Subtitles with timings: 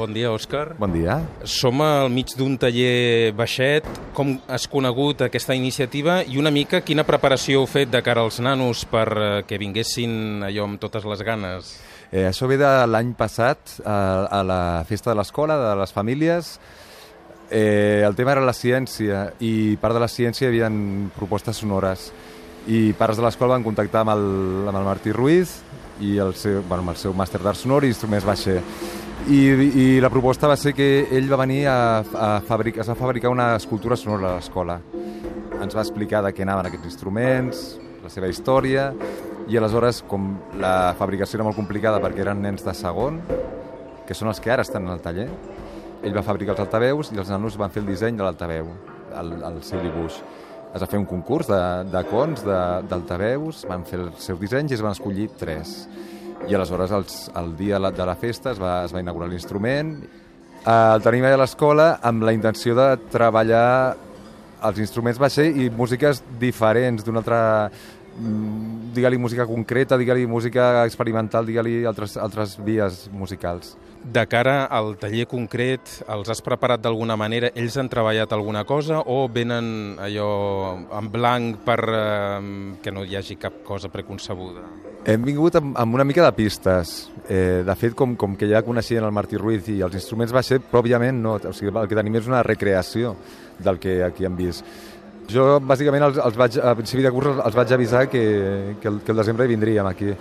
[0.00, 0.78] Bon dia, Òscar.
[0.80, 1.18] Bon dia.
[1.44, 3.84] Som al mig d'un taller baixet.
[4.16, 8.38] Com has conegut aquesta iniciativa i una mica quina preparació heu fet de cara als
[8.40, 11.74] nanos per eh, que vinguessin allò amb totes les ganes?
[12.08, 16.54] Eh, això ve de l'any passat, a, a la festa de l'escola, de les famílies.
[17.50, 20.72] Eh, el tema era la ciència i part de la ciència hi havia
[21.12, 22.08] propostes sonores
[22.72, 24.26] i pares de l'escola van contactar amb el,
[24.64, 25.58] amb el Martí Ruiz
[26.00, 28.62] i el seu, bueno, amb el seu màster d'art sonor i instruments baixer.
[29.28, 33.30] I, I la proposta va ser que ell va venir a, a fabricar, va fabricar
[33.30, 34.78] una escultura sonora a l'escola.
[35.60, 37.60] Ens va explicar de què anaven aquests instruments,
[38.00, 38.88] la seva història,
[39.46, 43.20] i aleshores, com la fabricació era molt complicada perquè eren nens de segon,
[44.08, 45.28] que són els que ara estan en el taller,
[46.00, 48.72] ell va fabricar els altaveus i els nanos van fer el disseny de l'altaveu,
[49.20, 50.16] el, el seu dibuix.
[50.70, 51.60] Es va fer un concurs de,
[51.92, 55.82] de cons d'altaveus, van fer els seus dissenys i es van escollir tres
[56.48, 59.96] i aleshores els, el dia de la, festa es va, es va inaugurar l'instrument.
[60.00, 63.96] Eh, el tenim a l'escola amb la intenció de treballar
[64.68, 71.46] els instruments baixer i músiques diferents d'una altra mm, digue-li música concreta, digue-li música experimental,
[71.48, 73.76] digue-li altres, altres vies musicals.
[74.00, 77.52] De cara al taller concret, els has preparat d'alguna manera?
[77.54, 80.30] Ells han treballat alguna cosa o venen allò
[81.00, 82.38] en blanc per eh,
[82.82, 84.89] que no hi hagi cap cosa preconcebuda?
[85.08, 87.08] Hem vingut amb, amb una mica de pistes.
[87.24, 90.42] Eh, de fet, com, com que ja coneixien el Martí Ruiz i els instruments va
[90.44, 91.38] ser, però òbviament no.
[91.40, 93.14] O sigui, el que tenim és una recreació
[93.64, 94.66] del que aquí hem vist.
[95.30, 98.22] Jo, bàsicament, els, els vaig, a principi de curs els vaig avisar que,
[98.82, 100.12] que, el, que el desembre hi vindríem aquí.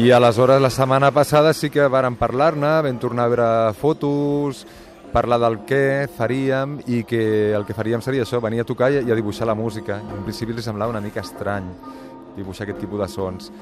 [0.00, 4.64] I aleshores, la setmana passada sí que vàrem parlar-ne, vam tornar a veure fotos,
[5.14, 9.04] parlar del què faríem i que el que faríem seria això, venir a tocar i
[9.04, 10.00] a dibuixar la música.
[10.02, 11.70] En principi li semblava una mica estrany
[12.34, 13.52] dibuixar aquest tipus de sons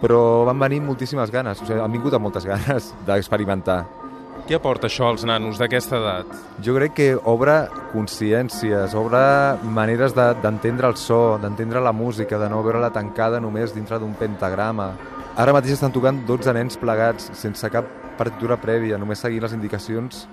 [0.00, 3.84] però van venir moltíssimes ganes, o sigui, han vingut amb moltes ganes d'experimentar.
[4.48, 6.30] Què aporta això als nanos d'aquesta edat?
[6.64, 7.54] Jo crec que obre
[7.92, 9.20] consciències, obre
[9.62, 14.16] maneres d'entendre de, el so, d'entendre la música, de no veure-la tancada només dintre d'un
[14.18, 14.90] pentagrama.
[15.38, 17.86] Ara mateix estan tocant 12 nens plegats, sense cap
[18.18, 20.24] partitura prèvia, només seguint les indicacions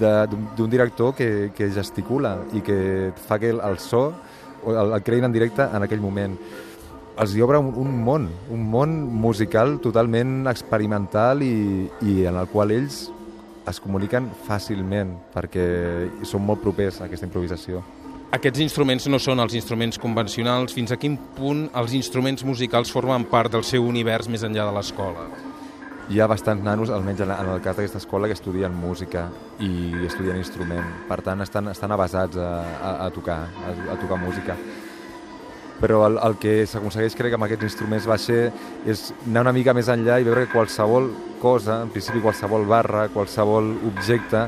[0.00, 4.08] d'un director que, que gesticula i que fa que el, el so
[4.66, 6.34] el, el creïn en directe en aquell moment
[7.16, 12.48] els hi obre un, un món, un món musical totalment experimental i, i en el
[12.52, 13.06] qual ells
[13.66, 15.66] es comuniquen fàcilment perquè
[16.28, 17.82] són molt propers a aquesta improvisació.
[18.36, 20.74] Aquests instruments no són els instruments convencionals.
[20.76, 24.74] Fins a quin punt els instruments musicals formen part del seu univers més enllà de
[24.76, 25.28] l'escola?
[26.10, 29.24] Hi ha bastants nanos, almenys en el cas d'aquesta escola, que estudien música
[29.58, 30.84] i estudien instrument.
[31.08, 34.54] Per tant, estan, estan avasats a, a, a tocar, a, a tocar música
[35.80, 38.46] però el, el que s'aconsegueix crec amb aquests instruments va ser
[38.88, 41.10] és anar una mica més enllà i veure que qualsevol
[41.42, 44.46] cosa, en principi qualsevol barra, qualsevol objecte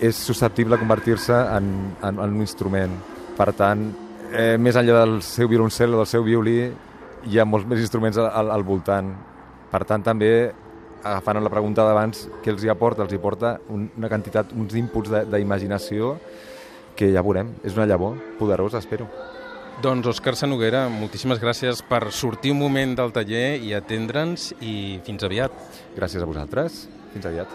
[0.00, 2.92] és susceptible de convertir-se en, en, en un instrument.
[3.38, 3.88] Per tant,
[4.30, 6.60] eh, més enllà del seu violoncel o del seu violí,
[7.26, 9.10] hi ha molts més instruments al, al, al voltant.
[9.72, 10.30] Per tant, també,
[11.02, 13.04] agafant la pregunta d'abans, què els hi aporta?
[13.04, 16.16] Els hi porta una quantitat, uns inputs d'imaginació
[16.98, 17.56] que ja veurem.
[17.64, 19.08] És una llavor poderosa, espero.
[19.78, 25.22] Doncs Òscar Sanoguera, moltíssimes gràcies per sortir un moment del taller i atendre'ns i fins
[25.22, 25.54] aviat.
[25.94, 26.88] Gràcies a vosaltres.
[27.14, 27.54] Fins aviat.